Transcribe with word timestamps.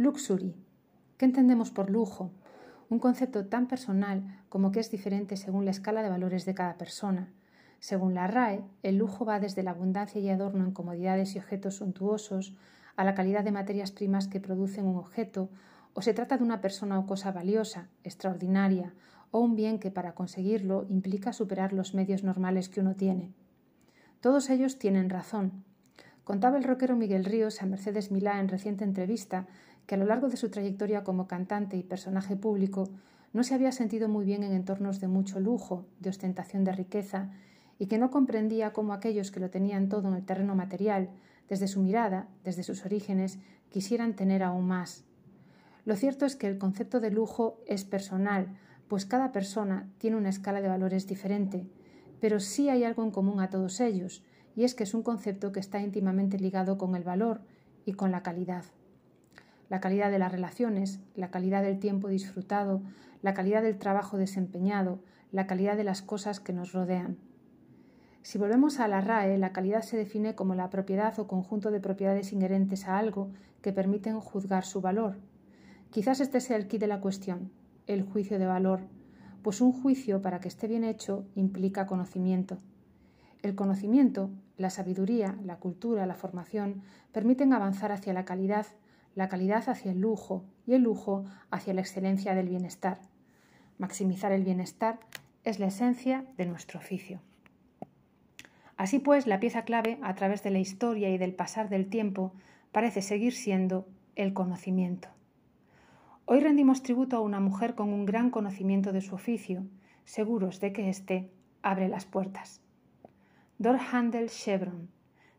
Luxury. 0.00 0.54
¿Qué 1.18 1.26
entendemos 1.26 1.70
por 1.72 1.90
lujo? 1.90 2.30
Un 2.88 3.00
concepto 3.00 3.44
tan 3.48 3.68
personal 3.68 4.22
como 4.48 4.72
que 4.72 4.80
es 4.80 4.90
diferente 4.90 5.36
según 5.36 5.66
la 5.66 5.72
escala 5.72 6.02
de 6.02 6.08
valores 6.08 6.46
de 6.46 6.54
cada 6.54 6.78
persona. 6.78 7.28
Según 7.80 8.14
la 8.14 8.26
RAE, 8.26 8.64
el 8.82 8.96
lujo 8.96 9.26
va 9.26 9.40
desde 9.40 9.62
la 9.62 9.72
abundancia 9.72 10.18
y 10.18 10.30
adorno 10.30 10.64
en 10.64 10.72
comodidades 10.72 11.34
y 11.34 11.38
objetos 11.38 11.74
suntuosos 11.74 12.54
a 12.96 13.04
la 13.04 13.14
calidad 13.14 13.44
de 13.44 13.52
materias 13.52 13.90
primas 13.90 14.26
que 14.26 14.40
producen 14.40 14.86
un 14.86 14.96
objeto, 14.96 15.50
o 15.92 16.00
se 16.00 16.14
trata 16.14 16.38
de 16.38 16.44
una 16.44 16.62
persona 16.62 16.98
o 16.98 17.04
cosa 17.04 17.30
valiosa, 17.30 17.88
extraordinaria, 18.02 18.94
o 19.32 19.40
un 19.40 19.54
bien 19.54 19.78
que 19.78 19.90
para 19.90 20.14
conseguirlo 20.14 20.86
implica 20.88 21.34
superar 21.34 21.74
los 21.74 21.92
medios 21.92 22.24
normales 22.24 22.70
que 22.70 22.80
uno 22.80 22.96
tiene. 22.96 23.34
Todos 24.22 24.48
ellos 24.48 24.78
tienen 24.78 25.10
razón. 25.10 25.62
Contaba 26.24 26.56
el 26.58 26.64
rockero 26.64 26.96
Miguel 26.96 27.24
Ríos 27.24 27.60
a 27.60 27.66
Mercedes 27.66 28.10
Milá 28.10 28.40
en 28.40 28.48
reciente 28.48 28.84
entrevista 28.84 29.46
que 29.90 29.96
a 29.96 29.98
lo 29.98 30.06
largo 30.06 30.28
de 30.28 30.36
su 30.36 30.50
trayectoria 30.50 31.02
como 31.02 31.26
cantante 31.26 31.76
y 31.76 31.82
personaje 31.82 32.36
público 32.36 32.90
no 33.32 33.42
se 33.42 33.56
había 33.56 33.72
sentido 33.72 34.08
muy 34.08 34.24
bien 34.24 34.44
en 34.44 34.52
entornos 34.52 35.00
de 35.00 35.08
mucho 35.08 35.40
lujo, 35.40 35.84
de 35.98 36.10
ostentación 36.10 36.62
de 36.62 36.70
riqueza, 36.70 37.32
y 37.76 37.86
que 37.86 37.98
no 37.98 38.12
comprendía 38.12 38.72
cómo 38.72 38.92
aquellos 38.92 39.32
que 39.32 39.40
lo 39.40 39.50
tenían 39.50 39.88
todo 39.88 40.06
en 40.06 40.14
el 40.14 40.24
terreno 40.24 40.54
material, 40.54 41.10
desde 41.48 41.66
su 41.66 41.80
mirada, 41.80 42.28
desde 42.44 42.62
sus 42.62 42.86
orígenes, 42.86 43.40
quisieran 43.68 44.14
tener 44.14 44.44
aún 44.44 44.68
más. 44.68 45.02
Lo 45.84 45.96
cierto 45.96 46.24
es 46.24 46.36
que 46.36 46.46
el 46.46 46.58
concepto 46.58 47.00
de 47.00 47.10
lujo 47.10 47.58
es 47.66 47.82
personal, 47.82 48.46
pues 48.86 49.06
cada 49.06 49.32
persona 49.32 49.90
tiene 49.98 50.18
una 50.18 50.28
escala 50.28 50.60
de 50.60 50.68
valores 50.68 51.08
diferente, 51.08 51.66
pero 52.20 52.38
sí 52.38 52.68
hay 52.68 52.84
algo 52.84 53.02
en 53.02 53.10
común 53.10 53.40
a 53.40 53.50
todos 53.50 53.80
ellos, 53.80 54.22
y 54.54 54.62
es 54.62 54.76
que 54.76 54.84
es 54.84 54.94
un 54.94 55.02
concepto 55.02 55.50
que 55.50 55.58
está 55.58 55.80
íntimamente 55.80 56.38
ligado 56.38 56.78
con 56.78 56.94
el 56.94 57.02
valor 57.02 57.40
y 57.84 57.94
con 57.94 58.12
la 58.12 58.22
calidad. 58.22 58.66
La 59.70 59.80
calidad 59.80 60.10
de 60.10 60.18
las 60.18 60.32
relaciones, 60.32 61.00
la 61.14 61.30
calidad 61.30 61.62
del 61.62 61.78
tiempo 61.78 62.08
disfrutado, 62.08 62.82
la 63.22 63.34
calidad 63.34 63.62
del 63.62 63.78
trabajo 63.78 64.18
desempeñado, 64.18 64.98
la 65.30 65.46
calidad 65.46 65.76
de 65.76 65.84
las 65.84 66.02
cosas 66.02 66.40
que 66.40 66.52
nos 66.52 66.72
rodean. 66.72 67.18
Si 68.22 68.36
volvemos 68.36 68.80
a 68.80 68.88
la 68.88 69.00
RAE, 69.00 69.38
la 69.38 69.52
calidad 69.52 69.82
se 69.82 69.96
define 69.96 70.34
como 70.34 70.56
la 70.56 70.70
propiedad 70.70 71.18
o 71.20 71.28
conjunto 71.28 71.70
de 71.70 71.80
propiedades 71.80 72.32
inherentes 72.32 72.88
a 72.88 72.98
algo 72.98 73.30
que 73.62 73.72
permiten 73.72 74.20
juzgar 74.20 74.64
su 74.64 74.80
valor. 74.80 75.18
Quizás 75.90 76.20
este 76.20 76.40
sea 76.40 76.56
el 76.56 76.66
quid 76.66 76.80
de 76.80 76.86
la 76.88 77.00
cuestión, 77.00 77.52
el 77.86 78.02
juicio 78.02 78.40
de 78.40 78.46
valor, 78.46 78.80
pues 79.42 79.60
un 79.60 79.72
juicio, 79.72 80.20
para 80.20 80.40
que 80.40 80.48
esté 80.48 80.66
bien 80.66 80.82
hecho, 80.82 81.24
implica 81.36 81.86
conocimiento. 81.86 82.58
El 83.40 83.54
conocimiento, 83.54 84.30
la 84.58 84.68
sabiduría, 84.68 85.38
la 85.44 85.56
cultura, 85.56 86.06
la 86.06 86.14
formación 86.16 86.82
permiten 87.12 87.52
avanzar 87.52 87.92
hacia 87.92 88.12
la 88.12 88.24
calidad, 88.24 88.66
la 89.14 89.28
calidad 89.28 89.68
hacia 89.68 89.92
el 89.92 90.00
lujo 90.00 90.44
y 90.66 90.74
el 90.74 90.82
lujo 90.82 91.24
hacia 91.50 91.74
la 91.74 91.80
excelencia 91.80 92.34
del 92.34 92.48
bienestar. 92.48 93.00
Maximizar 93.78 94.32
el 94.32 94.44
bienestar 94.44 95.00
es 95.44 95.58
la 95.58 95.66
esencia 95.66 96.24
de 96.36 96.46
nuestro 96.46 96.78
oficio. 96.78 97.20
Así 98.76 98.98
pues, 98.98 99.26
la 99.26 99.40
pieza 99.40 99.62
clave, 99.62 99.98
a 100.02 100.14
través 100.14 100.42
de 100.42 100.50
la 100.50 100.58
historia 100.58 101.10
y 101.10 101.18
del 101.18 101.34
pasar 101.34 101.68
del 101.68 101.88
tiempo, 101.88 102.32
parece 102.72 103.02
seguir 103.02 103.34
siendo 103.34 103.86
el 104.16 104.32
conocimiento. 104.32 105.08
Hoy 106.24 106.40
rendimos 106.40 106.82
tributo 106.82 107.16
a 107.16 107.20
una 107.20 107.40
mujer 107.40 107.74
con 107.74 107.92
un 107.92 108.06
gran 108.06 108.30
conocimiento 108.30 108.92
de 108.92 109.00
su 109.00 109.14
oficio, 109.14 109.64
seguros 110.04 110.60
de 110.60 110.72
que 110.72 110.88
éste 110.88 111.30
abre 111.62 111.88
las 111.88 112.06
puertas. 112.06 112.60
Door 113.58 113.78
Handle 113.92 114.28
Chevron, 114.28 114.88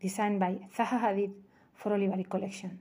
designed 0.00 0.38
by 0.38 0.68
Zaha 0.70 1.00
Hadid 1.00 1.32
for 1.74 1.92
Olivary 1.92 2.24
Collection. 2.24 2.80